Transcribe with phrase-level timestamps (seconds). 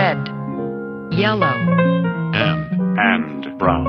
[0.00, 0.16] red,
[1.10, 1.44] yellow,
[2.32, 2.64] and,
[2.98, 3.86] and brown,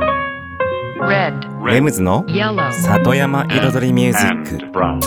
[0.99, 1.33] red,
[1.65, 5.00] レムズの yellow, 里山彩りミュージッ and ク brown,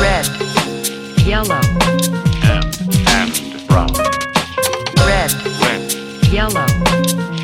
[0.00, 0.24] red,
[1.26, 1.56] yellow,
[2.46, 2.62] and,
[3.10, 3.88] and brown,
[5.04, 5.32] red,
[5.66, 5.82] red,
[6.32, 6.64] yellow,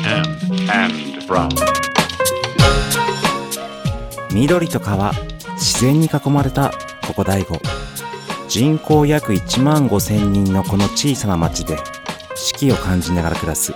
[0.05, 0.23] and,
[0.71, 1.49] and brown,
[4.33, 5.11] 緑と川
[5.57, 6.71] 自然に囲まれた
[7.05, 7.59] ここ大悟
[8.47, 11.77] 人口約1万5千人のこの小さな町で
[12.71, 13.73] を感じながら暮らす。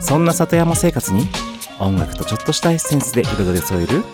[0.00, 1.26] そんな里山生活に
[1.80, 4.04] 音楽とちょっとしたエッセンスで彩り添える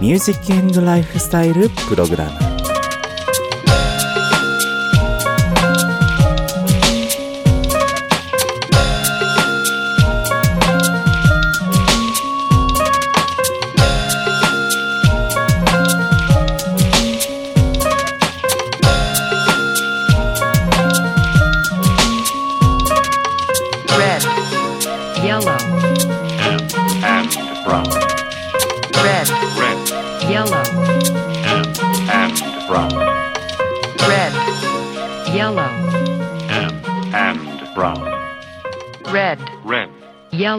[0.00, 2.51] ミュージックエンドライフスタイルプログラム。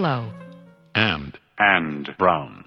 [0.04, 0.26] Yellow.
[0.96, 2.66] and, and brown.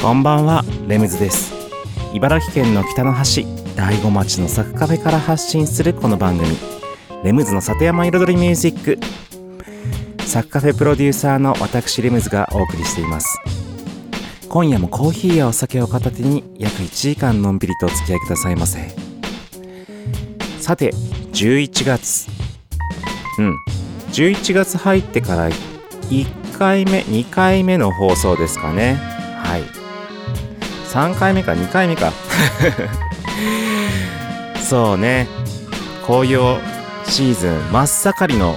[0.00, 1.54] こんばんはレムズです
[2.12, 6.81] 茨城県の北の端大子町のサクカフェから発信するこの番組
[7.22, 8.98] レムズの里山彩りミュージック。
[10.26, 13.38] サクカフェプロデューサーの私レムズがお送りしています。
[14.48, 18.88] 今夜もコーヒーやお酒を片手に約1時間のんびりとお付き合いくださいませ。
[20.60, 20.90] さて
[21.32, 22.28] 11月。
[23.38, 23.56] うん。
[24.10, 28.94] 11月入ってから1回目2回目の放送ですかね。
[29.44, 29.62] はい。
[30.88, 32.12] 3回目か2回目か。
[34.60, 35.28] そうね。
[36.04, 36.81] 紅葉
[37.12, 38.56] シーズン真っ盛りの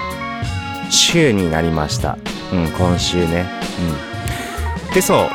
[0.90, 2.18] 週になりました。
[2.54, 3.46] うん今週ね。
[4.88, 4.94] うん。
[4.94, 5.30] でそう。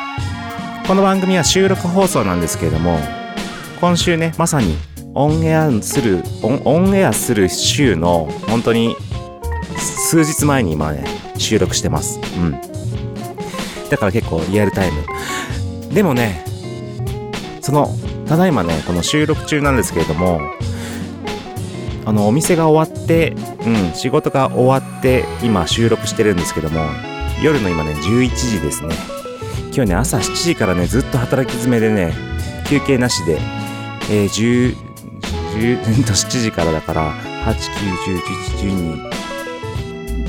[0.86, 2.98] この番組は収録放送なんですけれども
[3.78, 4.74] 今週ねまさに
[5.14, 8.96] オンエアするオンオンエアする週の本当に
[9.76, 11.04] 数日前に今ね
[11.36, 12.18] 収録してます。
[12.38, 12.52] うん。
[13.90, 15.92] だから結構リアルタイム。
[15.92, 16.42] でもね
[17.60, 17.94] その
[18.26, 20.40] ただいまねこの収録中なんですけれども
[22.06, 23.34] あのお店が終わって
[23.66, 26.80] うん仕事が終わって今収録してるんですけども
[27.42, 28.94] 夜の今ね11時ですね
[29.74, 32.14] 今日ね朝7時からねずっと働き詰めでね
[32.68, 33.38] 休憩なしで、
[34.10, 34.76] えー、10
[35.54, 39.20] 10 7時からだから891011112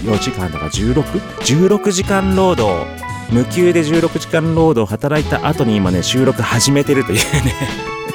[0.02, 3.01] 4時間だから 16?16 時間労働
[3.32, 7.56] 無給で16時間労働働いた後に今ね収録始めてるというね。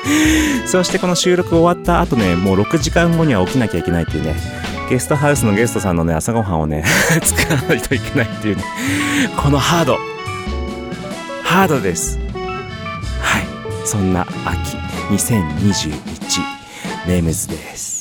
[0.66, 4.36] そしてこの収録終わった後ねもう6時間後には起きなきゃいけないっていうね。
[4.90, 6.84] ゲストハウスのゲストさんのね朝ごはんをね
[7.22, 8.64] 作らないといけないっていうね。
[9.36, 9.98] このハード。
[11.42, 12.18] ハードです。
[13.20, 13.46] はい。
[13.84, 14.76] そんな秋。
[15.10, 15.92] 2021
[17.06, 17.95] ネームズです。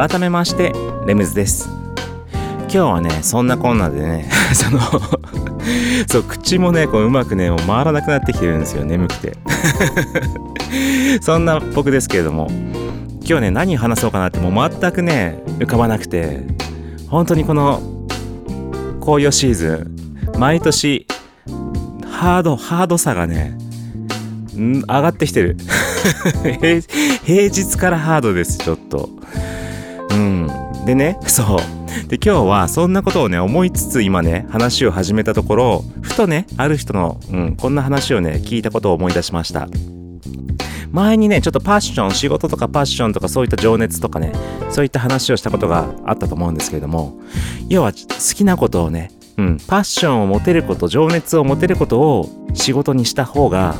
[0.00, 0.72] 改めまして
[1.06, 1.68] レムズです。
[2.62, 4.80] 今日はねそんなこんなでね その
[6.08, 9.36] そう口もねこううまくねもう回らなくなってきてるんですよ眠くて。
[11.20, 12.50] そんな僕ですけれども
[13.28, 16.46] 今日ね何話そうかなってもう全くね浮かばなくて
[17.08, 17.82] 本当にこの
[19.00, 19.86] 紅葉シーズ
[20.34, 21.06] ン毎年
[22.10, 23.54] ハードハードさがね
[24.56, 25.58] 上がってきてる。
[27.26, 29.20] 平日からハードですちょっと。
[30.10, 30.48] うん。
[30.84, 32.08] でね そう。
[32.08, 39.68] で今日はそんなことをね思いつつ今ね話を始めたところふとねある人の、うん、こんな話をね聞いたことを思い出しました。
[40.92, 44.32] 前にねちょっとパッション仕事とかパッションとかそういった情熱とかね
[44.70, 47.20] そういった話をしたことがあったと思うんですけれども
[47.68, 53.76] 要は好きなことをね、うん、パッションを持てること情熱を持てることを仕事にした方が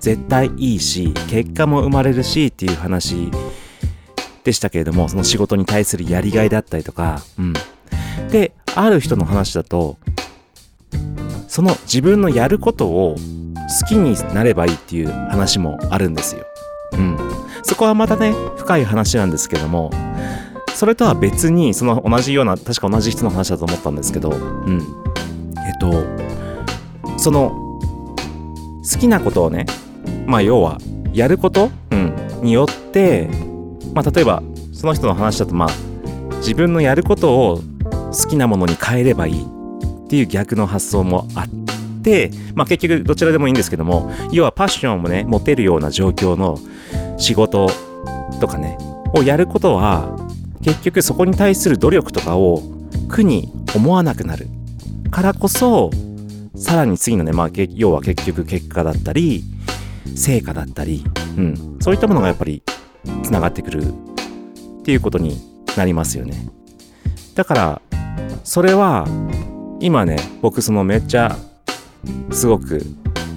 [0.00, 3.30] 絶対いいし結果も生まれるしっていう話
[4.44, 7.52] でしたけれどもその仕事に対するやりがいだったりとか、うん、
[8.30, 9.98] である人の話だと
[11.48, 13.16] その自分のやることを
[13.80, 16.46] 好きになればいいっていう話もあるんですよ。
[16.92, 17.18] うん。
[17.62, 19.90] そこはまたね、深い話なんですけども、
[20.74, 24.80] それとは別に、その同じような、確か同じ人の話だと思ったんですけど、うん。
[25.66, 26.04] えっと、
[27.18, 27.50] その、
[28.90, 29.66] 好きなことをね、
[30.26, 30.78] まあ要は、
[31.12, 33.28] やること、うん、によって、
[33.94, 34.42] まあ例えば、
[34.72, 35.68] その人の話だと、まあ、
[36.36, 37.60] 自分のやることを
[38.12, 41.48] 好きなものに変えればいいっていう逆の発想もあっ
[42.02, 46.58] て、まあ結局どちらでもいいんですけども、要はパッションもね、持てるような状況の
[47.18, 47.68] 仕事
[48.40, 48.78] とかね、
[49.14, 50.16] をやることは、
[50.62, 52.62] 結局そこに対する努力とかを
[53.08, 54.48] 苦に思わなくなる
[55.10, 55.90] からこそ、
[56.56, 59.44] さらに次のね、まあ要は結局結果だったり、
[60.16, 61.04] 成果だったり、
[61.36, 62.62] うん、そういったものがやっぱり
[63.22, 65.40] つながってくるっていうことに
[65.76, 66.48] なりますよね。
[67.34, 67.82] だから、
[68.44, 69.06] それは、
[69.80, 71.36] 今ね、僕そのめっちゃ
[72.30, 72.82] すごく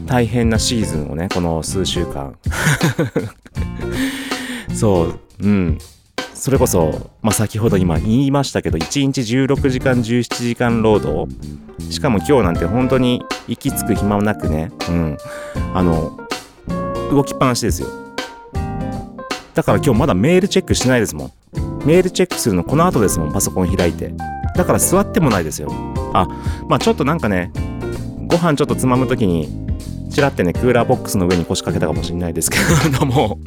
[0.05, 2.35] 大変なシーズンをね、この数週間。
[4.73, 5.77] そう、うん。
[6.33, 11.31] それこそ、まあ、先ほど今言いましたけど、1日16時間、17時間労働。
[11.91, 15.17] しかも今日なんて本当に息つく暇もなくね、うん。
[15.73, 16.17] あの、
[17.11, 18.00] 動きっぱなしですよ。
[19.53, 21.31] だから今日まだメールチェックしてないですもん。
[21.85, 24.13] メールチェックするのこの後ですもん、パソコン開いて。
[24.55, 25.71] だから座ってもないですよ。
[26.13, 26.27] あ、
[26.67, 27.51] まあちょっとなんかね、
[28.27, 29.49] ご飯ちょっとつまむときに、
[30.11, 33.39] ちらってね、クーラーボックスの上に腰掛けたかもしれないですけれど も、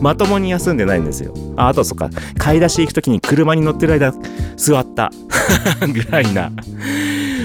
[0.00, 1.34] まともに休んでないんですよ。
[1.56, 4.14] あ、あとそっか、買い出し行くときに車に乗ってる間、
[4.56, 5.10] 座った。
[5.92, 6.52] ぐらいな。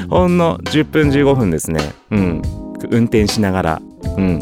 [0.10, 1.79] ほんの10分15分ですね。
[2.12, 2.41] うん。
[2.89, 3.82] 運転しながら、
[4.18, 4.41] うん。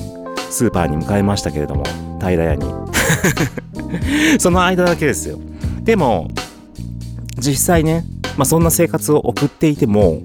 [0.49, 1.83] スーパーに向かいましたけれども、
[2.19, 2.86] 平屋に。
[4.39, 5.39] その間だけですよ。
[5.83, 6.29] でも、
[7.37, 8.05] 実際ね、
[8.37, 10.21] まあそんな生活を送っていても、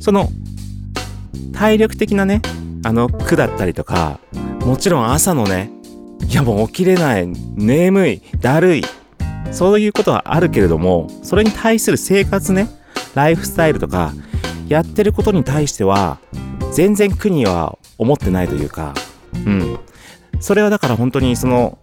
[0.00, 0.30] その、
[1.52, 2.42] 体力的なね、
[2.84, 4.20] あの苦だったりとか、
[4.64, 5.70] もちろん朝のね、
[6.28, 8.84] いやもう起きれない、眠い、だるい、
[9.52, 12.68] そういうことはあるけれども、それに対する生活ね、
[13.14, 14.12] ライフスタイルとか、
[14.68, 16.18] やってることに対しては、
[16.72, 18.92] 全然苦には思ってないというか、
[19.34, 19.78] うん。
[20.40, 21.78] それはだから本当にその、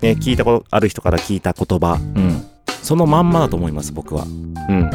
[0.00, 2.44] ね、聞いたことある人から聞いた言葉、うん。
[2.82, 4.24] そのまんまだと思います、僕は。
[4.24, 4.28] う
[4.72, 4.90] ん。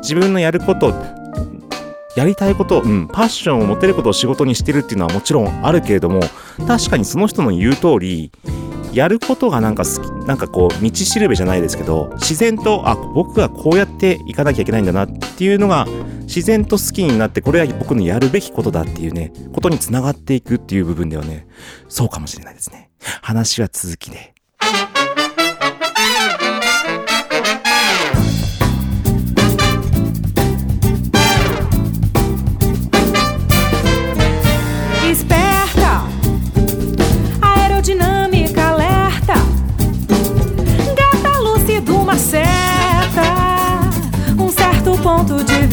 [0.00, 0.92] 自分のやること、
[2.16, 6.20] やりたいこと、うん、パッションを持てることを仕事にしてるっていうのはもちろんあるけれども、
[6.66, 8.30] 確かにその人の言う通り、
[8.92, 15.86] やることがなんか好き、なんかこう、道しるべじゃないですけど、自然と、あ、僕がこうやっていかなきゃいけないんだなっていうのが、
[16.22, 21.46] 自然と好きになって、これは僕のやるべきことだっていうね、ことにつながっていくっていう部分ではね、
[21.88, 22.90] そうかもしれないですね。
[23.22, 24.31] 話は続きで。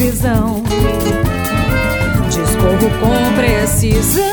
[0.00, 0.62] Visão.
[2.30, 4.24] Discorro com precisão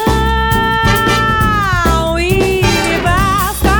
[2.18, 2.62] e
[3.04, 3.76] basta,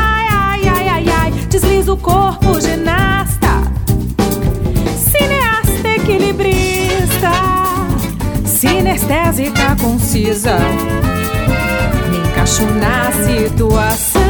[1.50, 3.64] desliza o corpo, ginasta,
[4.98, 7.32] cineasta, equilibrista,
[8.46, 10.58] sinestésica, concisa.
[12.10, 14.22] Me encaixo na situação.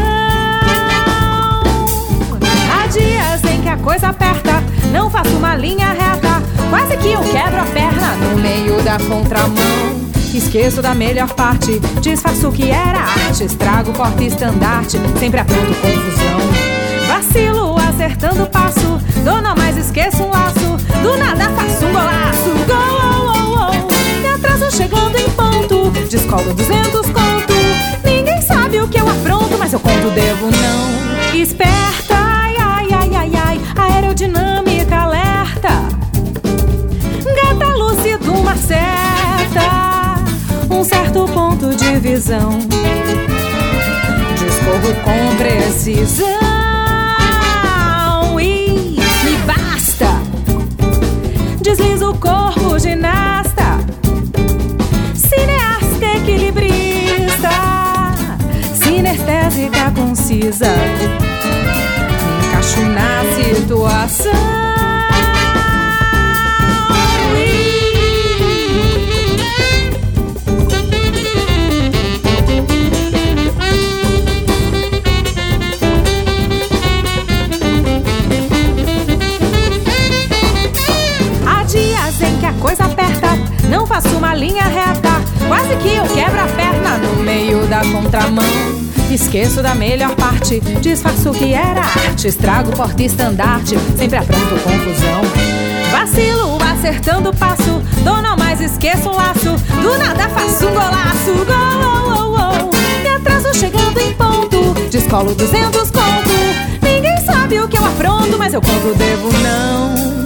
[2.71, 6.36] Há dias em que a coisa aperta, não faço uma linha reta.
[6.69, 10.07] Quase que eu quebro a perna no meio da contramão.
[10.33, 13.45] Esqueço da melhor parte, disfarço que era arte.
[13.45, 16.67] Estrago porta-estandarte, sempre apronto confusão.
[17.07, 18.99] Vacilo, acertando o passo.
[19.23, 20.77] Dou não mais esqueço um laço.
[21.01, 22.51] Do nada faço um golaço.
[22.67, 23.71] Gol.
[24.21, 25.89] Me atraso chegando em ponto.
[26.09, 27.53] Descolo 200 conto.
[28.03, 31.37] Ninguém sabe o que eu apronto, mas eu conto, devo não.
[31.41, 32.06] Esperta,
[40.87, 42.57] certo ponto de visão.
[44.37, 46.27] Discorro com precisão
[48.39, 50.21] e me basta.
[51.61, 53.79] Deslizo o corpo, ginasta,
[55.13, 57.49] cineasta, equilibrista,
[58.73, 60.73] sinestésica, concisa.
[62.23, 64.66] Me encaixo na situação.
[82.67, 83.27] Coisa aperta,
[83.69, 85.07] não faço uma linha reta.
[85.47, 88.43] Quase que eu quebro a perna no meio da contramão.
[89.09, 92.27] Esqueço da melhor parte, disfarço que era arte.
[92.27, 95.21] Estrago porta e estandarte, sempre apronto confusão.
[95.91, 99.55] Vacilo acertando o passo, dou não mais esqueço o laço.
[99.81, 102.71] Do nada faço um golaço, gol.
[103.01, 106.81] Me atraso chegando em ponto, descolo 200 conto.
[106.81, 110.16] Ninguém sabe o que eu apronto, mas eu conto, devo não.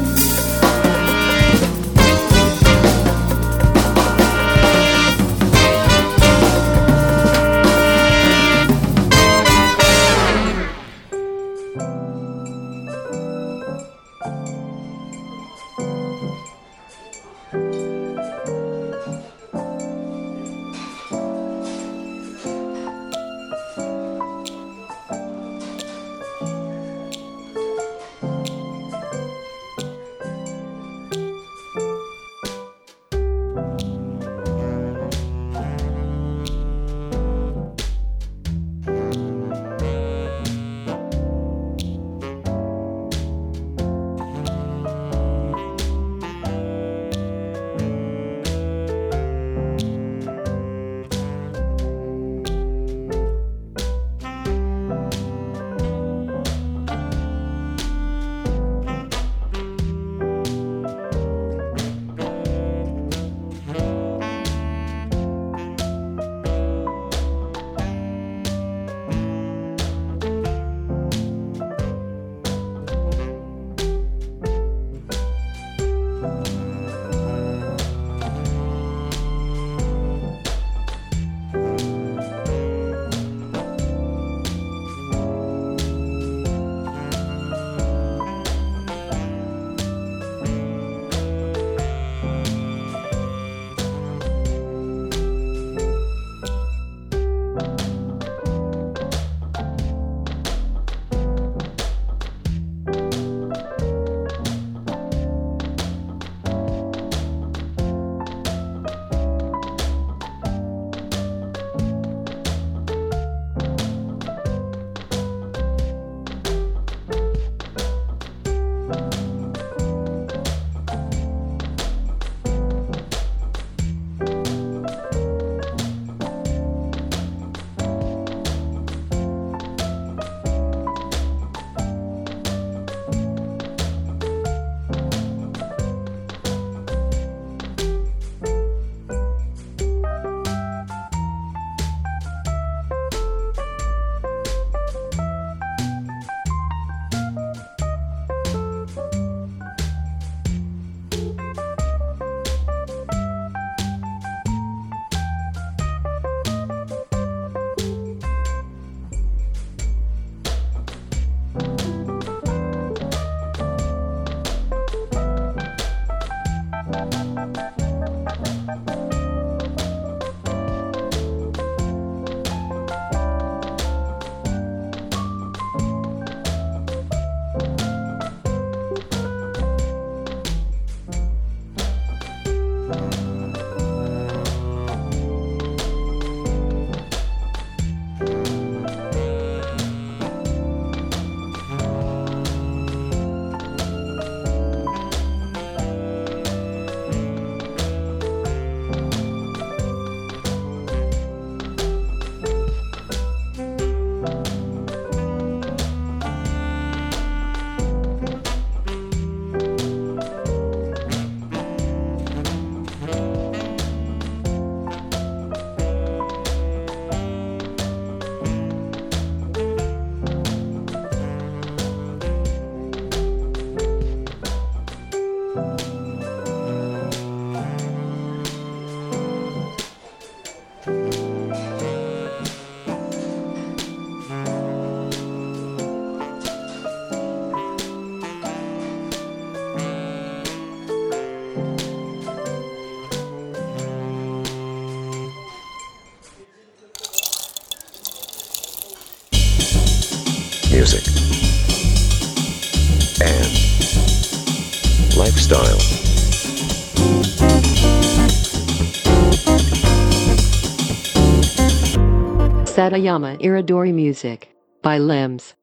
[262.82, 264.48] Satayama Iridori Music
[264.82, 265.56] by Limbs.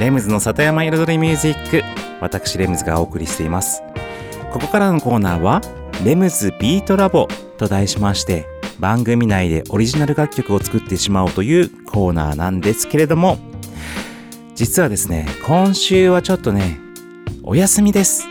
[0.00, 1.82] レムズの里山彩りミュージック
[2.22, 3.82] 私レムズがお送りしています
[4.50, 5.60] ここからのコーナーは
[6.02, 8.51] レムズビートラボと題しまして
[8.82, 13.38] 番組内でオリジナル楽曲を作ってしまおうというコーナーなんですけれども
[14.56, 16.80] 実はですね今週はちょっとね
[17.44, 18.26] お休みです。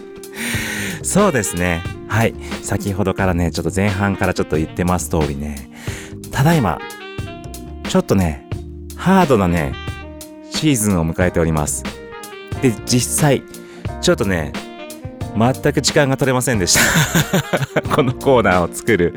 [1.02, 1.82] そうですね。
[2.08, 2.34] はい。
[2.62, 5.70] 先ほどからねちょっと前半からちょっと言ってます通りね
[6.30, 6.78] ただいま
[7.88, 8.46] ちょっとね
[8.96, 9.72] ハードなね
[10.50, 11.82] シーズンを迎えております。
[12.60, 13.42] で、実際、
[14.02, 14.52] ちょっとね、
[15.36, 16.78] 全く時間が取れませんでし
[17.72, 17.82] た。
[17.94, 19.14] このコーナーを作る。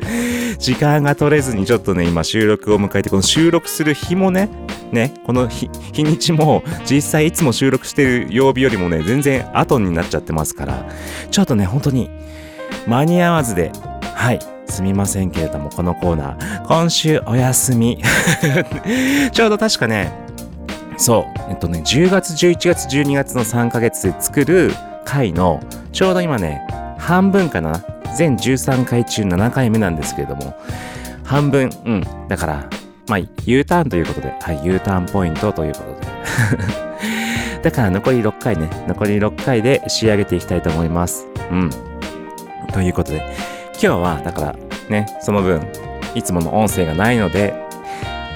[0.58, 4.48] 時間が取れずにちょっとね、今収録を迎えて、この収録する日もね、
[4.92, 10.86] ね、この日、日にちも実際いつも収録してる曜日よりもね、全然後になっちゃってますから、
[11.30, 12.10] ちょっとね、本当に
[12.86, 13.72] 間に合わずで、
[14.14, 18.02] はい、すみませんけれども、このコーナー、今週お休み。
[19.32, 20.12] ちょうど確かね、
[20.96, 24.72] そう、えっとね、10月、11月、12月の3ヶ月で作る
[25.04, 25.62] 回の、
[25.92, 26.66] ちょうど今ね、
[26.98, 27.84] 半分かな。
[28.16, 30.56] 全13回中7回目なんですけれども、
[31.24, 32.28] 半分、うん。
[32.28, 32.70] だから、
[33.08, 36.04] まあ、U ターンということで、はい、U ターンポイントということで。
[37.62, 41.26] だから残り6回ね、残り6回で仕上げていきたいと思います。
[41.50, 41.70] うん。
[42.72, 43.22] ということで、
[43.72, 44.56] 今日は、だから
[44.88, 45.66] ね、その分、
[46.14, 47.54] いつもの音声がないので、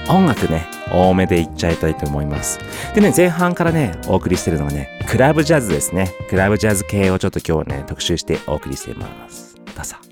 [0.09, 2.59] 音楽ね、多めでいっちゃいたいと思います。
[2.93, 6.11] でね、前半からね、お送りしてるのがね、クラブジャズですね。
[6.29, 9.55] クラブジャズ系をちょっと今日ね、特集してお送りしています。
[9.75, 9.95] どうぞ。「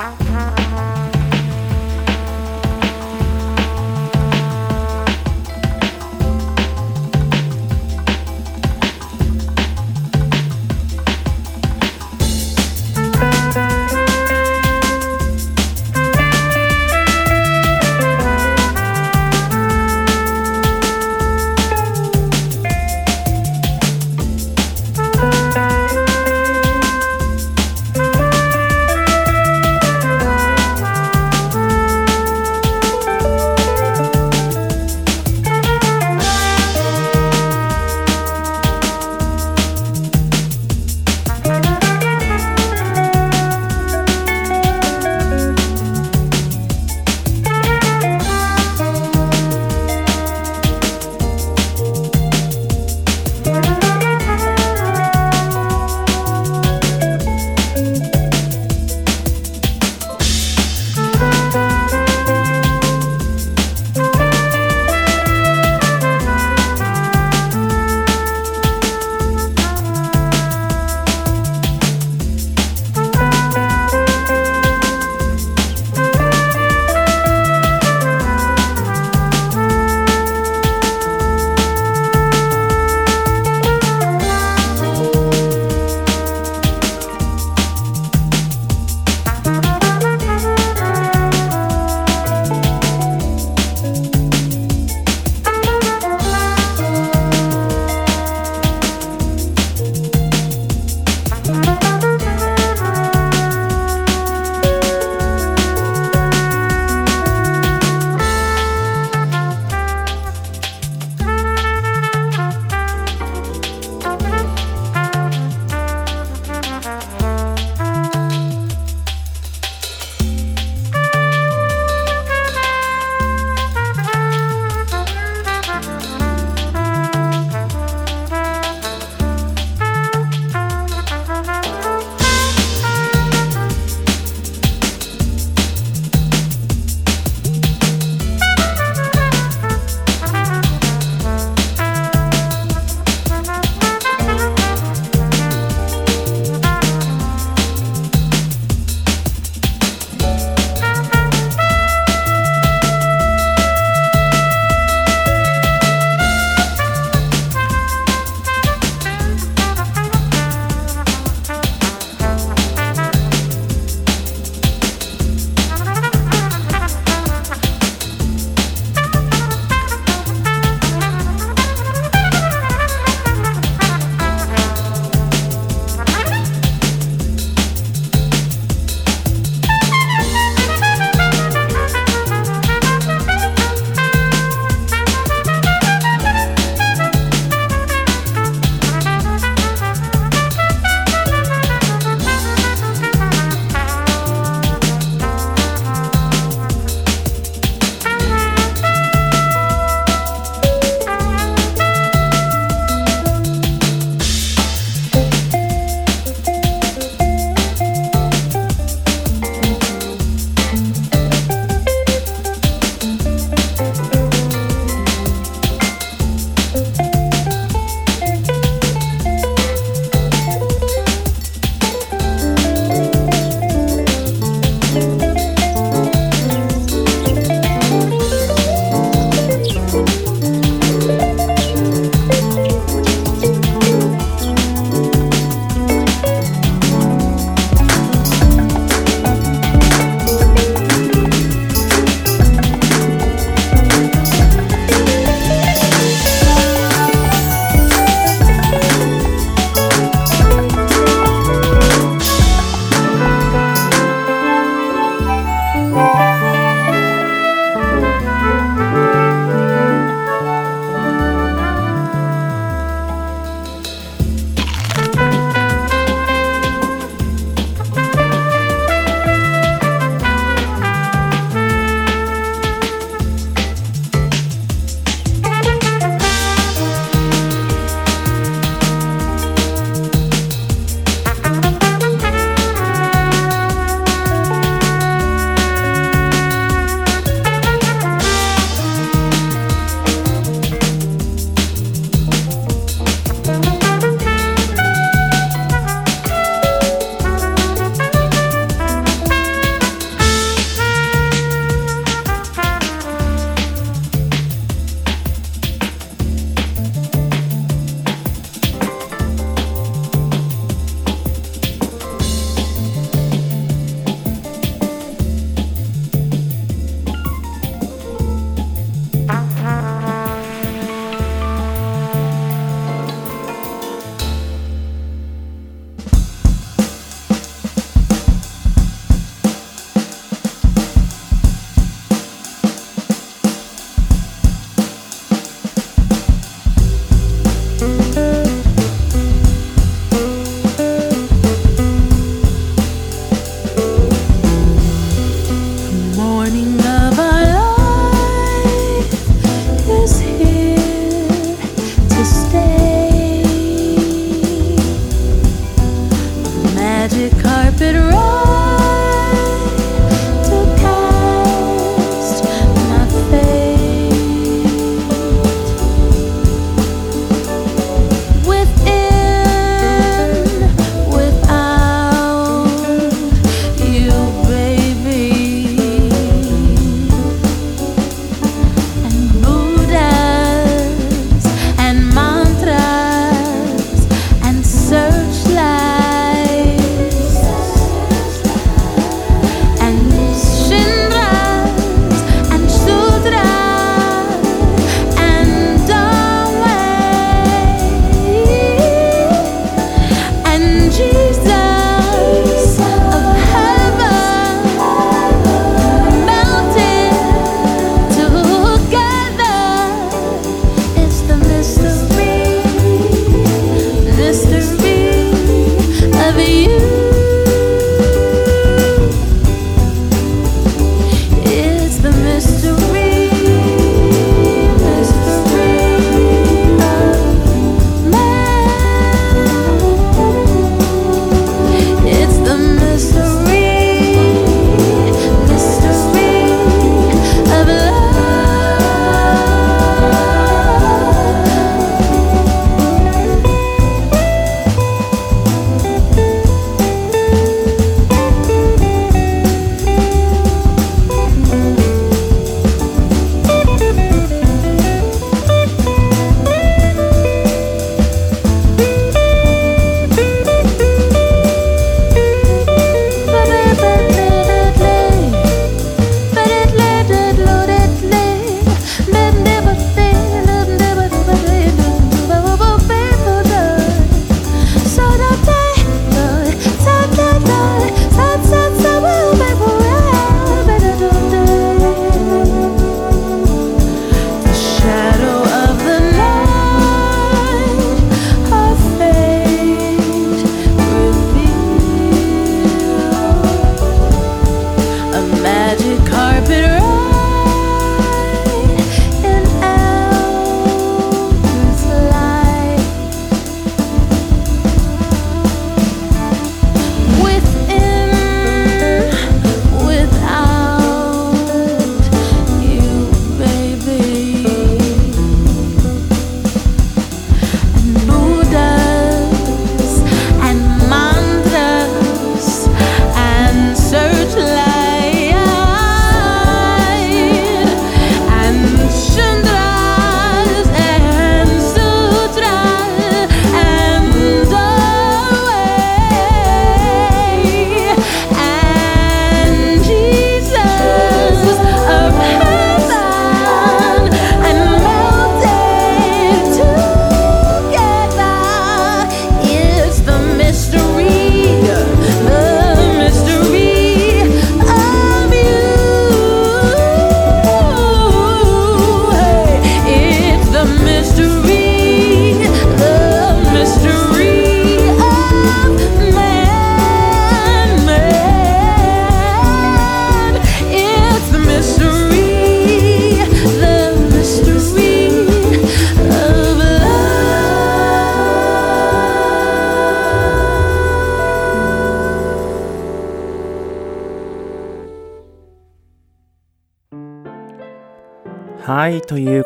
[0.00, 0.87] Uh-huh.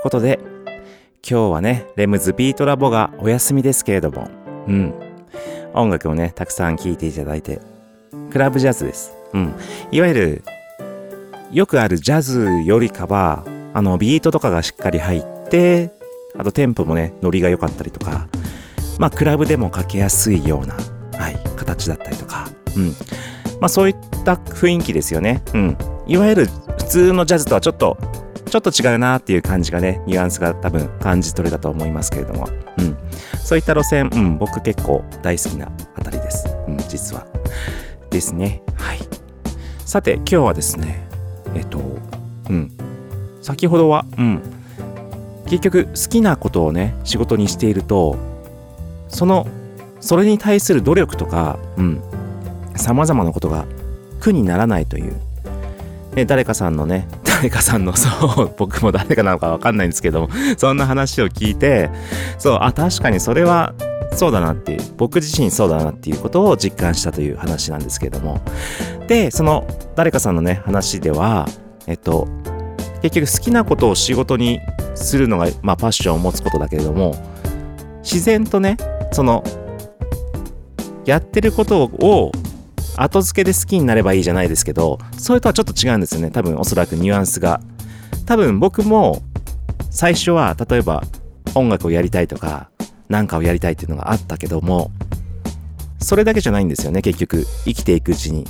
[0.03, 0.41] ことで、
[1.29, 4.29] 今日はね、レムズビートラボがお休みですけれども、
[4.67, 4.95] うん。
[5.75, 7.61] 音楽をね、たくさん聴いていただいて、
[8.33, 9.13] クラブジャズです。
[9.33, 9.55] うん。
[9.93, 10.43] いわゆる、
[11.53, 15.93] よくあるジャズよりかは、あの、ビートとかがしっかり入って、
[16.37, 18.27] あとテンポもね、ノリが良かったりとか、
[18.99, 20.75] まあ、クラブでもかけやすいような、
[21.17, 22.89] はい、形だったりとか、うん。
[23.61, 25.43] まあ、そういった雰囲気ですよね。
[25.55, 25.79] うん。
[26.09, 26.47] いわゆる
[26.79, 27.97] 普通のジャズとはちょっと、
[28.53, 32.99] ちょっと違うなっていう感じがね、ニュアンスが多分感じ取れたと思いますけれども、うん。
[33.43, 36.55] そういった路線、うん、僕結構大好きなあたりです。
[36.69, 37.27] うん、実は。
[38.11, 38.63] ですね。
[38.75, 38.99] はい。
[39.87, 41.09] さて、今日はですね、
[41.55, 41.81] えっと、
[42.51, 42.71] うん。
[43.41, 44.43] 先ほどは、うん。
[45.47, 48.19] 結局、好きなことをね、仕事にしていると、
[49.09, 49.47] その、
[50.01, 52.03] それに対する努力とか、うん。
[52.77, 53.65] 様々なことが
[54.21, 55.15] 苦にならないという、
[56.15, 57.09] ね、誰かさんのね、
[57.43, 61.91] 誰かさんの、そう、僕も誰かなのかわかんないんですけども、そんな話を聞いて、
[62.39, 63.75] そう、あ、確かにそれは、
[64.13, 68.41] そうだなっていう、僕自身そうだなっていうことを実感したという話なんですけども。
[69.09, 71.49] で、その、誰かさんのね、話では、
[71.89, 72.29] えっと、
[73.03, 74.61] 結局好きなことを仕事に
[74.95, 77.17] するのが、まあ、パッションを持つことだけれども、
[78.05, 78.77] 自然とね、
[79.11, 79.43] その、
[81.07, 82.31] やってることを
[82.97, 86.31] 後付けで好きになればいいじゃないですけど、それとはちょっと違うんですよね。
[86.31, 87.61] 多分おそらくニュアンスが。
[88.27, 89.23] 多分僕も
[89.91, 91.03] 最初は例えば
[91.55, 92.69] 音楽をやりたいとか、
[93.09, 94.91] なんかをやりたいっていうのがあったけども、
[95.99, 97.47] それだけじゃないんですよね、結局。
[97.65, 98.47] 生きていくうちに。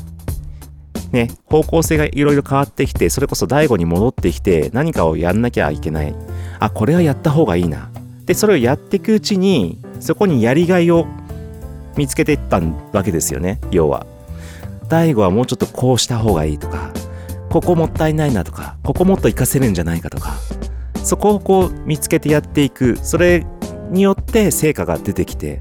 [1.13, 6.15] ね、方向性がいろいろ変わってきて、それこそ第五に戻ってきて、何かをやんなきゃいけない。
[6.59, 7.91] あ、これはやった方がいいな。
[8.25, 11.07] で、それをやっていくうちに、そこにやりがいを
[11.97, 12.61] 見つけていった
[12.93, 14.07] わけですよね、要は。
[14.93, 16.93] 大悟はもうちょっとこうした方がいいとか、
[17.49, 20.35] ここもったいないなとか、ここもっと活かせるんじゃないかとか、
[21.03, 23.47] そこをこう見つけてやっていく、それ
[23.91, 25.61] によって成果が出てきて、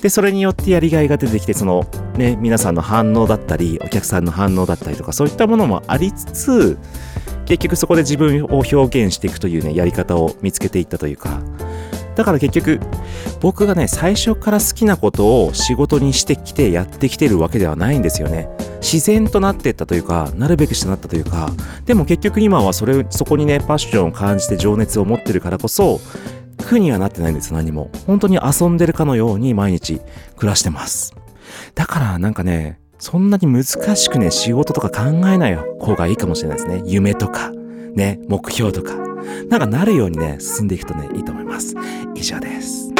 [0.00, 1.84] で、それによってやりがいが出てきて、その
[2.16, 6.78] ね、皆さんの反応だったり、お客さんの反応だったりとか、そういったものもありつつ、
[7.44, 11.42] 結局そこで自分を表現していくというね、やり方を見つけていったというか、
[12.16, 12.80] だから結局、
[13.40, 18.48] 僕がね、最初から好きなことを仕事にしてきてやってきてるわけではないんですよね。
[18.80, 21.50] 自然となっていったというか、なるべくしてなったというか、
[21.84, 26.00] でも結局今はそれ、そこにね、パッションを感じて情熱を持ってるからこそ、
[26.66, 27.90] 苦にはなってないんです、何も。
[28.06, 30.00] 本当に遊んでるかのように毎日
[30.36, 31.14] 暮らしてます。
[31.74, 36.82] だからなんかね、そんなに難しくね、仕事とか考えない方がいいかもしれないですね。
[36.86, 37.52] 夢とか、
[37.94, 39.05] ね、目標とか。
[39.48, 41.74] なんかなるようにね、進んでいくとね、いいと思います。
[42.14, 42.92] 以上です。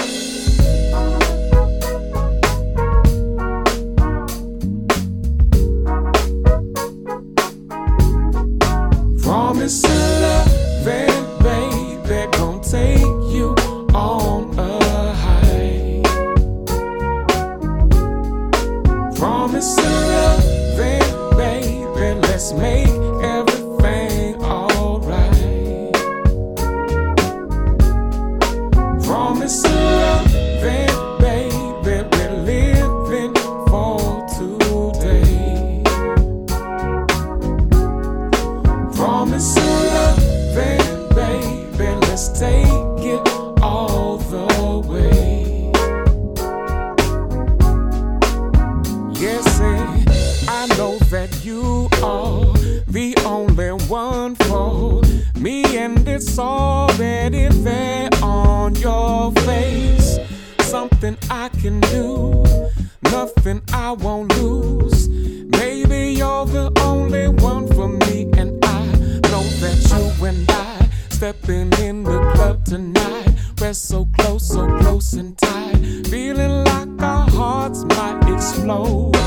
[9.22, 10.25] Promise
[63.86, 65.08] I won't lose.
[65.08, 68.84] Maybe you're the only one for me, and I
[69.30, 73.28] know that you and I stepping in the club tonight.
[73.60, 79.25] We're so close, so close and tight, feeling like our hearts might explode.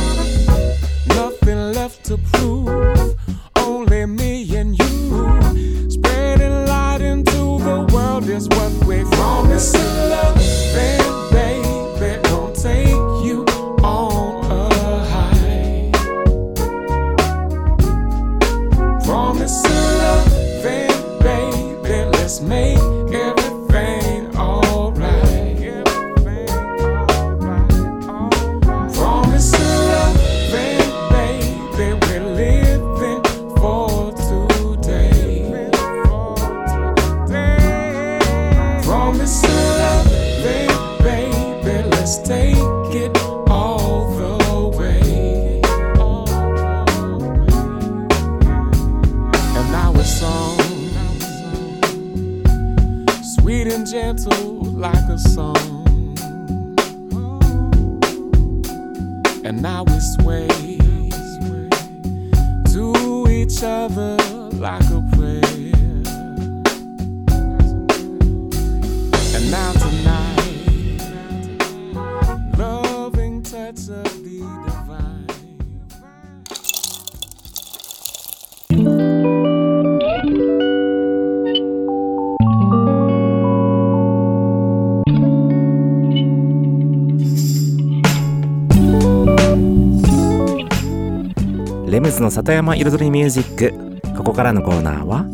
[91.89, 93.99] レムズの里山彩りミュージック。
[94.15, 95.25] ここからのコーナーは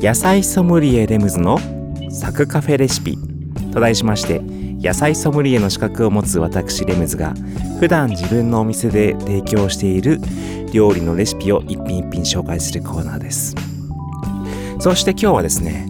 [0.00, 1.58] 野菜ソムリエレムズの
[2.10, 3.18] サクカフェレシピ。
[3.74, 4.40] と題しまして
[4.82, 7.34] 野菜ソムリエの資格を持つ私レムズが
[7.78, 10.18] 普段自分のお店で提供している
[10.72, 13.54] 料理のレシピを一品一品紹介するコーナーです。
[14.80, 15.86] そして今日はですね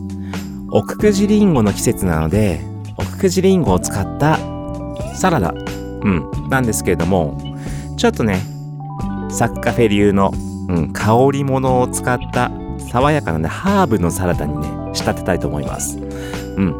[0.72, 2.60] 奥久慈りんごの季節なので
[2.96, 4.36] 奥久慈りんごを使った
[5.14, 5.52] サラダ。
[5.52, 6.28] うん。
[6.48, 7.38] なんですけれども
[7.96, 8.57] ちょっとね
[9.30, 10.32] サッカフェ流の、
[10.68, 12.50] うん、香り物を使った
[12.90, 15.98] 爽やかなね、ハーブのサラダにね、仕立てたいと思います。
[15.98, 16.00] う
[16.60, 16.74] ん。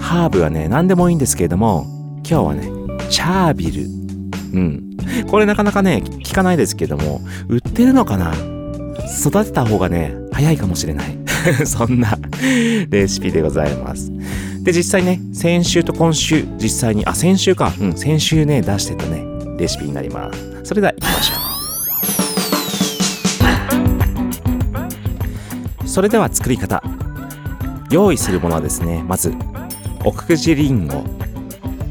[0.00, 1.86] ハーブはね、何でもいいんですけれども、
[2.28, 2.68] 今日はね、
[3.08, 3.82] チャービル。
[4.54, 4.96] うん。
[5.30, 8.34] これなかなかね、聞かないですけども、売ってるのかな？
[9.20, 11.18] 育てた方がね、早いかもしれない。
[11.66, 12.18] そんな
[12.88, 14.10] レシピでございます。
[14.62, 17.72] で、実際ね、先週と今週、実際に、あ、先週か。
[17.80, 19.24] うん、先週ね、出してたね、
[19.58, 20.60] レシピになります。
[20.64, 21.53] それでは行きましょう。
[25.94, 26.82] それでは作り方。
[27.88, 29.32] 用意するものはですねまず
[30.04, 31.04] 奥久慈りんご。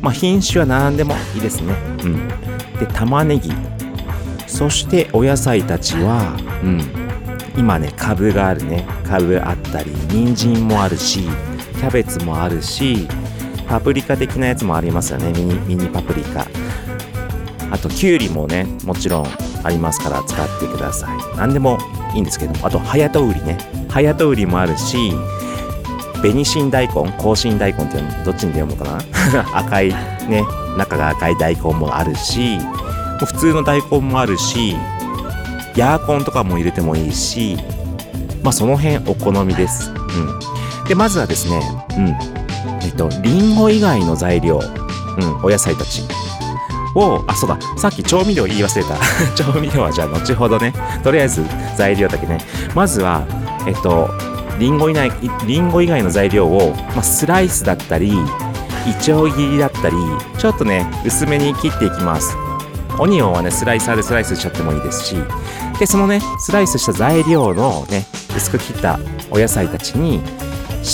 [0.01, 1.73] まあ品種は何でもいいですね。
[2.03, 2.27] うん。
[2.79, 3.53] で玉ねぎ。
[4.45, 6.81] そしてお野菜たちはうん。
[7.57, 8.85] 今ねカブがあるね。
[9.07, 13.07] カブあったり人参もあるしキャベツもあるし
[13.69, 15.31] パプリカ的なやつもありますよね。
[15.31, 16.45] ミニミニパプリカ。
[17.71, 19.27] あときゅうりもねもちろん
[19.63, 21.37] ありますから使ってください。
[21.37, 21.77] 何でも
[22.13, 23.57] いいんですけどもあとハヤトウリね。
[23.89, 25.13] ハヤトウリもあるし
[26.21, 29.01] 紅新大根紅新大根っていうのどっちに読むかな。
[29.57, 29.89] 赤い
[30.29, 30.43] ね
[30.77, 32.57] 中が赤い大根もあるし
[33.19, 34.75] 普通の大根もあるし
[35.75, 37.57] ヤーコンとかも入れてもいいし
[38.43, 39.91] まあその辺お好みです。
[39.91, 40.87] うん。
[40.87, 41.61] でまずはですね
[41.97, 42.07] うん。
[42.81, 44.59] えっとリンゴ以外の材料
[45.17, 46.03] うんお野菜たち。
[46.95, 48.95] を、あ、そうだ、さっき調味料言い忘れた。
[49.35, 50.73] 調味料はじゃあ後ほどね。
[51.03, 52.39] とりあえず材料だけね。
[52.75, 53.23] まずは、
[53.65, 54.09] えっと、
[54.59, 55.11] リンゴ以外、
[55.45, 58.13] リンゴ以外の材料を、まあ、スライスだったり、
[58.87, 59.95] イチョウ切りだったり、
[60.37, 62.35] ちょっとね、薄めに切っていきます。
[62.99, 65.15] オニオンはね、スライサーでスライスしちゃってもいいですし、
[65.79, 68.99] で、そのね、スライスした材料のね、薄く切った
[69.31, 70.21] お野菜たちに、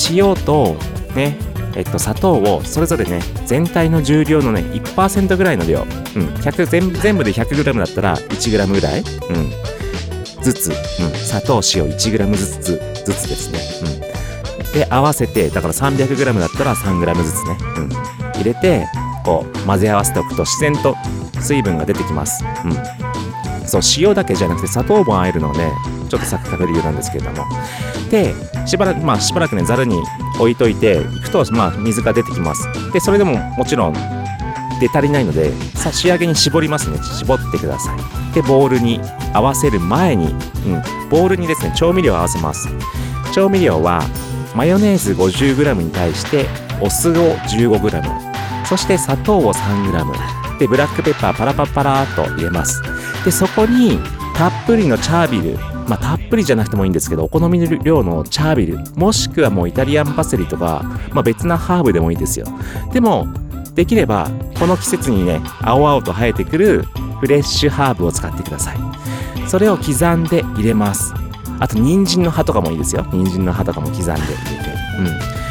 [0.09, 0.77] 塩と、
[1.15, 1.37] ね、
[1.79, 10.75] えっと、砂糖をそれぞれね全体の重量のね1%ぐらいの量、うん、100全全部で 100g だったら 1g ぐらい、うん、ずつ、うん、
[11.13, 12.61] 砂糖塩 1g ずつ
[13.05, 13.93] ずつですね、
[14.61, 17.89] うん、で合わせてだから 300g だったら 3g ずつね、うん、
[18.33, 18.85] 入れて
[19.23, 20.95] こう混ぜ合わせておくと自然と
[21.39, 23.08] 水分が出てきます、うん、
[23.69, 25.71] そう塩だけじゃなくて砂糖もあえるので
[26.09, 27.45] ちょっとサクサク理由なんですけれども。
[28.09, 28.33] で
[28.65, 30.01] しばらくまあしばらくねざるに
[30.39, 32.67] 置いといていくとまあ水が出てきます。
[32.91, 33.93] でそれでももちろん
[34.79, 36.97] 出足りないのでさ仕上げに絞りますね。
[37.03, 38.33] 絞ってください。
[38.33, 38.99] でボウルに
[39.33, 42.67] 合わせる前に、うん、ボウルにですね調味料を合わせます。
[43.33, 44.01] 調味料は
[44.55, 46.47] マヨネーズ 50g に対して
[46.81, 52.81] お酢を 15g そして砂糖を 3g でブラックペッパーパラパッパラーと入れます。
[53.25, 53.99] でそこに
[54.35, 55.57] たっぷりのチャービル
[55.89, 62.45] まあ、たっぷりじゃなくてもいいんですけどお好みの量のチャービルもしくはもうイタリアンパセリとか、まあ、別なハーブでもいいですよ。
[62.93, 63.27] でも
[63.73, 66.83] できればこの季節にね青々と生えてくる
[67.19, 68.77] フレッシュハーブを使ってください。
[69.47, 71.11] それを刻んで入れます。
[71.59, 73.03] あと人参の葉とかもいいですよ。
[73.11, 74.69] 人参の葉とかも刻んで入れて。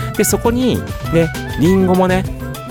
[0.08, 0.16] うん。
[0.16, 0.76] でそこに
[1.12, 1.28] ね
[1.60, 2.24] りんごもね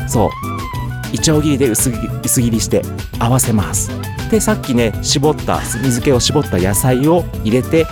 [0.08, 1.92] そういちょう切りで薄
[2.24, 2.82] 薄切りして
[3.20, 3.92] 合わせます。
[4.30, 7.86] でさっきね絞った水気を絞った野菜を入れて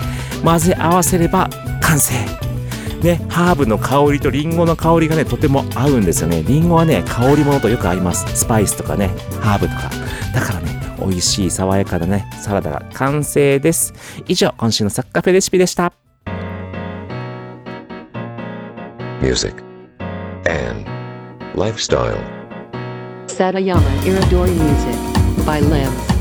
[0.43, 1.49] 混ぜ合わせれば
[1.81, 2.13] 完成。
[3.01, 6.43] ねハーブの香りとリンゴの香りがねとても合うんですよね。
[6.43, 8.25] リンゴはね香り物とよく合います。
[8.35, 9.09] スパイスとかね
[9.41, 9.89] ハーブとか。
[10.33, 13.93] だからね美味しい爽やかなねサラダが完成です。
[14.27, 15.93] 以上今週のサッカフェレシピでした。
[19.21, 19.55] Music,
[20.47, 20.85] and
[21.55, 22.17] lifestyle.
[23.27, 24.95] Satayama Iridori Music
[25.45, 26.14] by Limbs.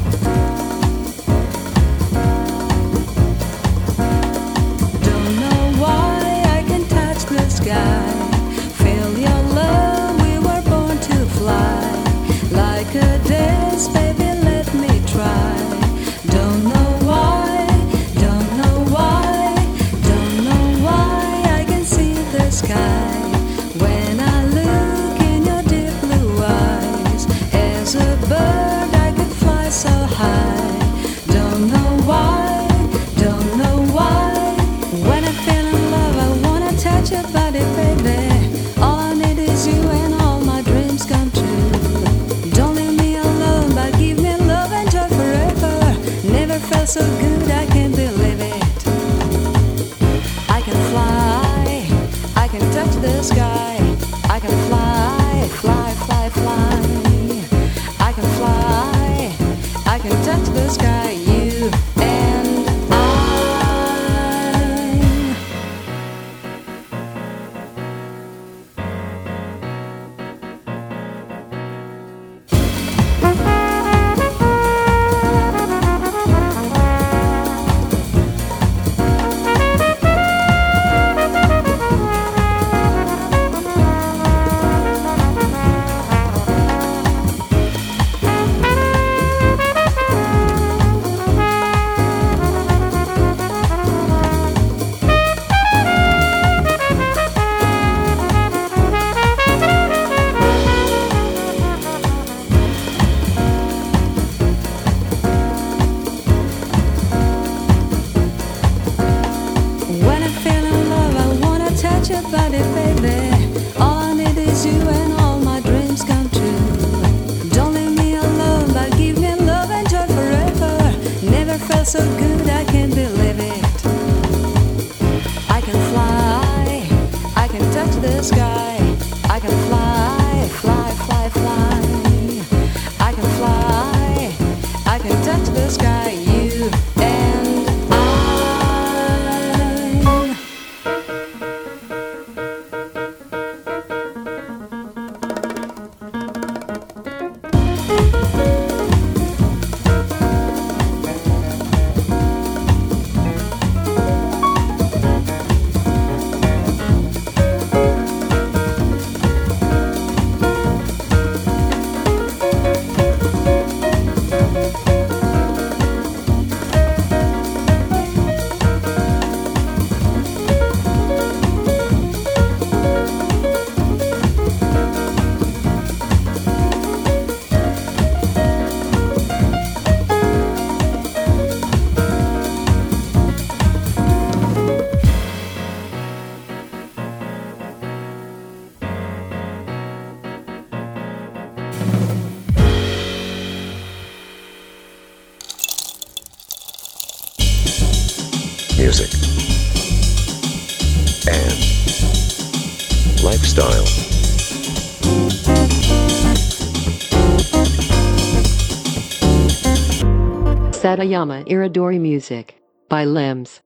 [211.05, 212.57] Satayama Iridori Music
[212.89, 213.64] by Limbs.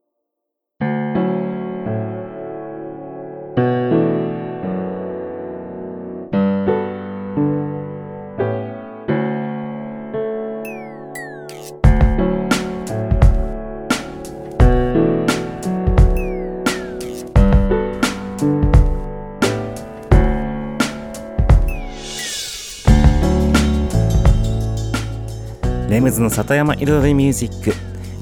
[26.29, 27.73] の里山彩りミュージック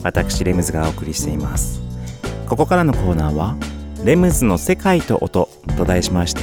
[0.05, 1.83] 私レムズがお送りしています。
[2.49, 3.57] ここからのコーナーは
[4.05, 6.43] 「レムズの世界と音」と題しまして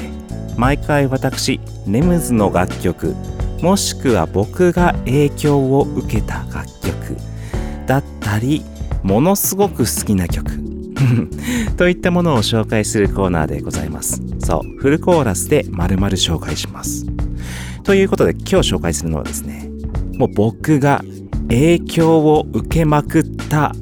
[0.57, 3.16] 毎回私レムズの楽曲
[3.61, 7.18] もしくは僕が影響を受けた楽曲
[7.88, 8.66] だったり
[9.01, 10.51] ものすごく好きな曲
[11.78, 14.22] といったものを紹介するコーナーでございます。
[14.39, 17.05] そうフルコーラスで丸々紹介します。
[17.84, 19.70] ということで今日紹介するのはですね
[20.18, 21.01] もう僕が
[21.49, 23.73] 影響を受けまくった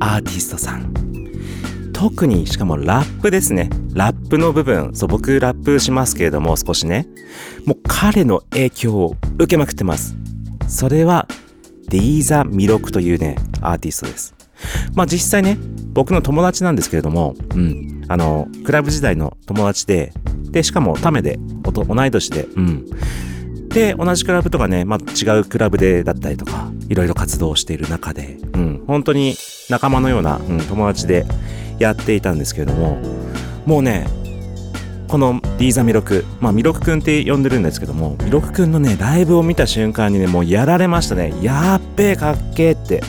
[0.00, 0.92] アーティストさん。
[1.92, 3.70] 特にしかもラップですね。
[3.94, 4.90] ラップの部分。
[4.94, 7.06] そう僕ラップしますけれども少しね。
[7.64, 10.16] もう彼の影響を受けまくってます。
[10.66, 11.28] それは
[11.88, 14.34] ディーザ・ミロクというねアーティストです。
[14.94, 15.58] まあ実際ね
[15.92, 18.04] 僕の友達なんですけれどもうん。
[18.08, 20.12] あのクラブ時代の友達で
[20.50, 22.86] でしかもタメでおと同い年でうん。
[23.74, 29.34] で、同じクラブとかね、まあ、違うクラブでだったりとか、いろいろ活動している中で、うん、本当に
[29.70, 31.24] 仲間のような、うん、友達で
[31.78, 32.98] やっていたんですけれども、
[33.64, 34.06] もうね、
[35.08, 41.34] このディーザミロク、まあ、ミロクくんって呼んでるんですけども、ミロクくんのね、ライブを見た瞬間にね、もうやられましたね。
[41.42, 43.02] やっべえ、かっけえって。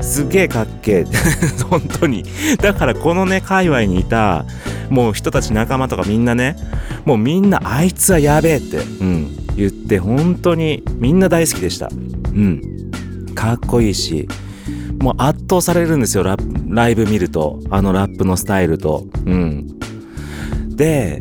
[0.00, 1.04] すげえかっけえ。
[1.68, 2.24] 本当に。
[2.60, 4.44] だからこのね、界隈にいた、
[4.90, 6.56] もう人たち仲間とかみんなね、
[7.04, 11.88] もうみんなあいつはやべえって、うん、言って本当にみんな大好きでした。
[11.88, 12.60] うん。
[13.34, 14.28] かっこいいし、
[15.00, 16.36] もう圧倒されるんですよ、ラ
[16.68, 17.60] ライブ見ると。
[17.70, 19.06] あのラップのスタイルと。
[19.26, 19.78] うん。
[20.76, 21.18] で、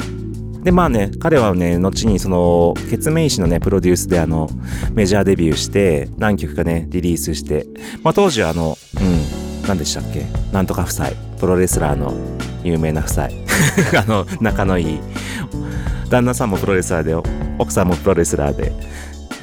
[0.63, 4.49] で、まあね、彼はね、後にその、ケツメイシのね、プロデュースであの、
[4.93, 7.67] メジャーデビューして、何曲かね、リリースして、
[8.01, 10.25] まあ当時はあの、うん、何でしたっけ？
[10.53, 11.09] なんとか夫妻、
[11.39, 12.13] プロレスラーの
[12.63, 13.27] 有名な夫妻。
[14.01, 14.99] あの、仲のいい。
[16.13, 17.15] 旦那さんもプロレスラーで、
[17.57, 18.71] 奥さんもプロレスラーで、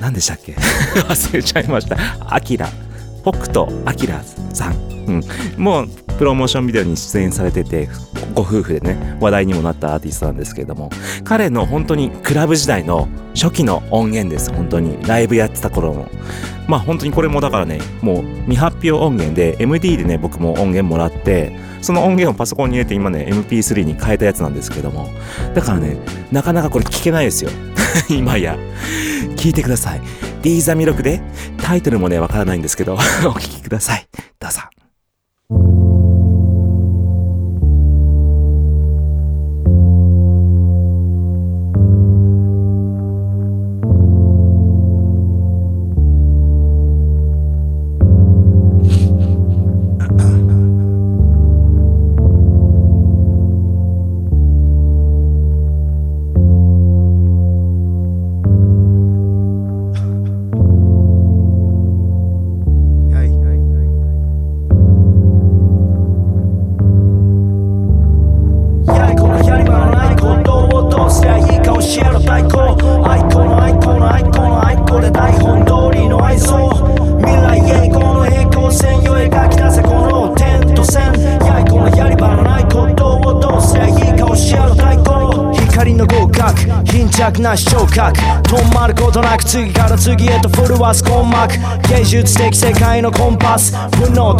[0.00, 0.52] 何でしたっけ？
[1.08, 1.96] 忘れちゃいました。
[2.28, 2.68] アキラ。
[3.22, 4.14] 北斗晶
[4.54, 4.74] さん。
[5.08, 5.24] うん。
[5.56, 5.88] もう、
[6.20, 7.88] プロモーションビデオに出演されてて、
[8.34, 10.90] ご夫婦でね、話題にもなったアーティストなんですけれども、
[11.24, 14.98] 彼の本当にクラブ時代の初期の音源です、本当に。
[15.06, 16.10] ライブやってた頃の。
[16.68, 25.08] まあ本当にこれもだからね、もう未発表音源で、MD でね、僕も音源もらって、その音源をパソコンに入れて今ね、MP3 に変えたやつなんですけども。
[25.54, 25.96] だからね、
[26.30, 27.50] なかなかこれ聞けないですよ。
[28.10, 28.58] 今や。
[29.36, 30.02] 聞いてください。
[30.42, 31.22] ディーザミロクで、
[31.62, 32.92] タイトルもね、わからないんですけど、
[33.24, 34.06] お聞きください。
[34.38, 34.60] どうぞ。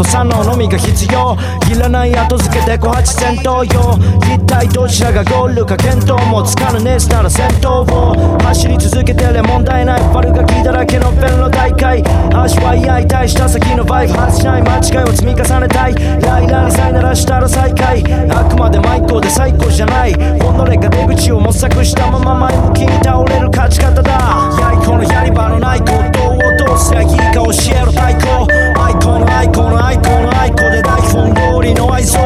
[0.01, 1.37] と左脳のみが必要
[1.71, 3.99] いらない後付けで小八戦闘よ
[4.35, 24.11] 一体どちらがゴールか見当もつかぬネスなら戦闘を走り続けてりゃ問題ない悪ガキだらけのベルの大会足は痛いたいした先のバイク外しない間違いを積み重ねたいライラーにさえならしたら再開あくまでマイクで最高じゃない己が出口を模索したまま前向きに倒れる勝ち方だ
[24.59, 28.70] やいこのやり場のないことをどうすりゃいいか教えろ太鼓。
[29.61, 32.19] このアイコンのアイコンで台本通りの愛想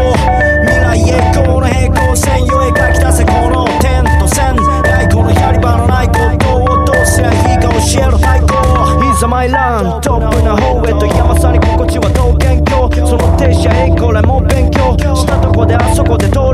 [0.62, 4.54] 未来へこの平行線よ描き出せこの点と線
[4.86, 8.54] やいこのやり場のないことをどうすりゃいいか教える太鼓
[9.10, 14.84] いざマイラントップな方へと山さに心地はどう元凶その停車へこれも勉強。
[15.14, 16.53] したとこであそこで通る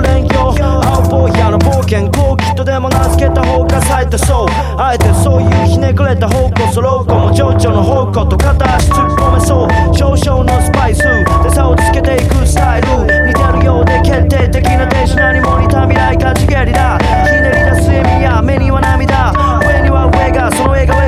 [2.71, 4.47] でも名付けた方が冴えてそう
[4.79, 9.69] あえてそういうひねくれた方向そろうこも情緒の方向と片足突っ込めそう。
[9.99, 11.03] 少々のスパイス。
[11.03, 12.89] で差をつけていくスタイル。
[13.27, 16.97] 似てるようで決定的な電子何も似た未来かちげりだ。
[17.27, 19.33] ひねり出す笑みや目には涙
[19.67, 21.00] 上には上がその笑顔。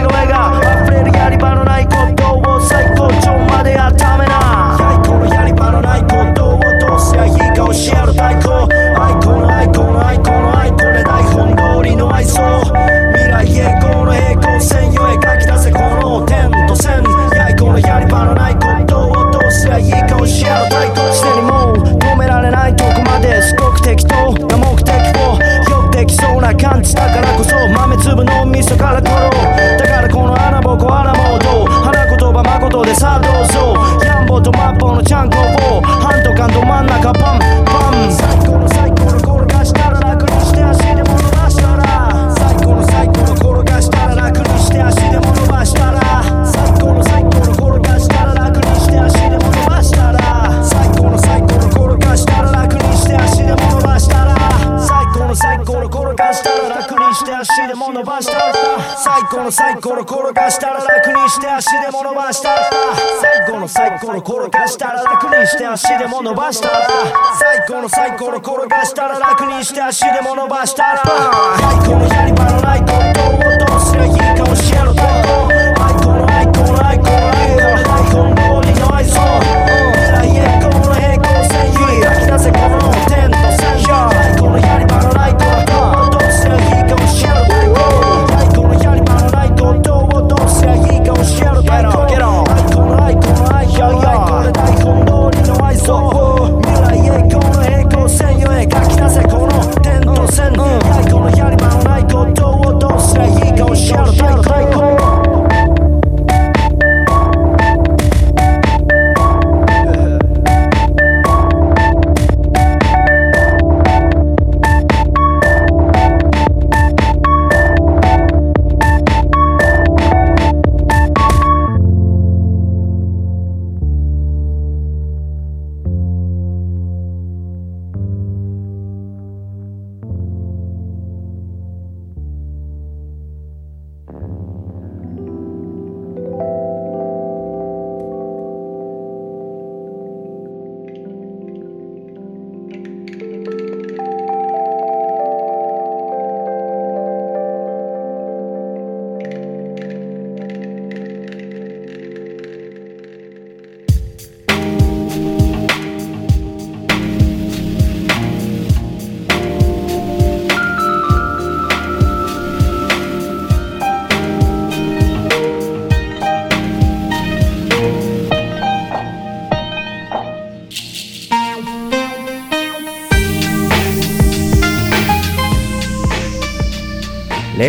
[26.84, 29.30] そうな感じだからこそ豆粒の味噌から取ろう。
[29.78, 31.66] だからこの穴ぼこ穴もどう？
[31.66, 33.31] 花言葉誠でさあどう？
[59.22, 62.70] 最高の最高の転がしたら楽にして足でも伸ばしたら
[63.20, 66.88] 最高の最高の転がしたら楽にして足でも伸ばしたら
[67.38, 72.98] 最高の最高の転がしたら楽にして足でも伸ばしたら最高のやり場のないことを
[73.70, 75.38] どうすりゃいいか教えろ太鼓
[75.78, 83.01] アイコンのアイコンのアイコンのアイコンの台本通りの愛想未来へこの平行線描き出せこの点と線
[95.84, 96.21] so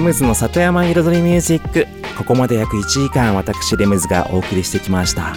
[0.04, 1.88] ムズの里山彩りミュージック。
[2.18, 5.34] ここまで約1時間私レムズがお送りしてきました。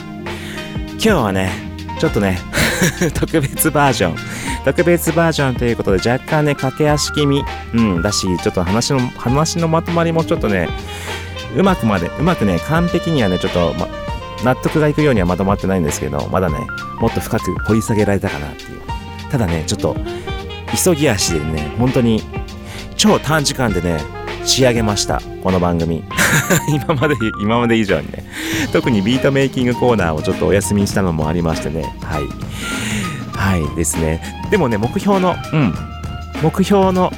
[0.95, 1.53] 今日はね
[2.01, 2.41] ちょっとね
[3.15, 4.17] 特別バージョン。
[4.65, 7.45] 特別バージョンということで若干ね駆け足気味。
[7.75, 10.69] うんだしちょっと話の話のまとまりもちょっとね
[11.57, 13.87] うまくまでうまくね完璧にはねちょっと、ま、
[14.43, 16.59] 納得がいくようにはまとまってないんですけどまだね
[16.99, 18.81] もっと深く掘り下げられたかなっていう。
[19.31, 19.97] ただねちょっと
[20.85, 22.23] 急ぎ足でね本当に
[22.97, 24.16] 超短時間でね
[24.47, 26.05] 仕上げましたこの番組。
[26.73, 28.25] 今まで今まで以上にね。
[28.73, 31.83] 特にビートメイキングコーナーをちょっとお休みしたのもありましてね。
[32.03, 32.29] はい。
[33.37, 34.23] はいですね。
[34.51, 35.75] でもね目標のうん。
[36.43, 37.13] 目標の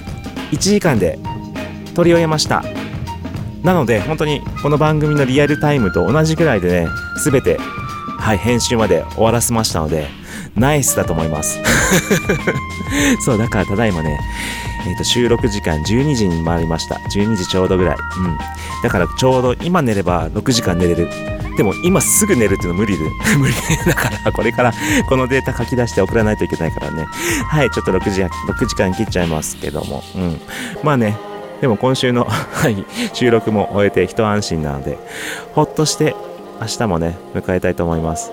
[0.53, 1.19] 1時間で
[1.95, 2.65] 取り終えました。
[3.63, 6.89] なので本当にこの番組のリアルタイムと同じぐらいでね
[7.25, 7.59] 全て
[8.19, 10.09] はい編集まで終わらせましたので
[10.57, 11.59] ナイスだと思います。
[13.25, 14.19] そうだからただいまね
[14.89, 16.97] えー、と収録時間12時に回りました。
[16.97, 17.97] 12時ちょうどぐらい。
[17.97, 18.39] うん。
[18.83, 21.09] だからちょうど今寝れば6時間寝れる。
[21.57, 23.05] でも今すぐ寝るっていうの無理で。
[23.37, 23.55] 無理
[23.87, 24.73] だからこれから
[25.09, 27.07] このデータ書き出して送らないといけないからね。
[27.49, 30.03] はいちょっと6時 ,6 時間切っちゃいますけども。
[30.15, 30.41] うん。
[30.83, 31.17] まあね。
[31.61, 34.97] でも今週の、 はい、収録も終えて一安心なので、
[35.55, 36.15] ほっとして
[36.61, 38.31] 明日もね、迎えたいと思います。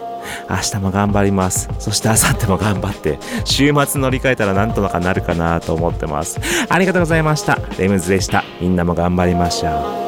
[0.49, 1.69] 明日も頑張ります。
[1.79, 6.39] そして明後日も頑張って、週末乗り換えたらなんとかなるかなと思ってます。
[6.69, 7.59] ありがとうございました。
[7.77, 8.43] レムズでした。
[8.61, 10.04] みんなも頑張りましょう。